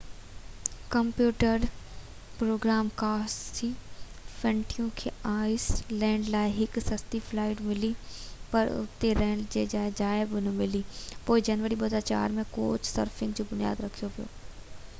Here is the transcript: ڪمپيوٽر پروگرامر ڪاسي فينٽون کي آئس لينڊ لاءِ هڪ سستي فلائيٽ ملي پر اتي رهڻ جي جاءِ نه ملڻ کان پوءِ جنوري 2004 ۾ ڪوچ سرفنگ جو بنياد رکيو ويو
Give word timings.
ڪمپيوٽر 0.93 1.65
پروگرامر 2.37 2.95
ڪاسي 3.01 3.67
فينٽون 4.39 4.87
کي 5.01 5.11
آئس 5.33 5.65
لينڊ 6.03 6.29
لاءِ 6.37 6.55
هڪ 6.55 6.81
سستي 6.85 7.21
فلائيٽ 7.27 7.61
ملي 7.67 7.91
پر 8.55 8.71
اتي 8.79 9.11
رهڻ 9.21 9.43
جي 9.57 9.65
جاءِ 9.75 10.25
نه 10.47 10.55
ملڻ 10.63 10.87
کان 10.95 11.19
پوءِ 11.29 11.45
جنوري 11.51 11.77
2004 11.85 12.33
۾ 12.41 12.49
ڪوچ 12.59 12.89
سرفنگ 12.93 13.39
جو 13.41 13.47
بنياد 13.53 13.85
رکيو 13.89 14.11
ويو 14.17 14.27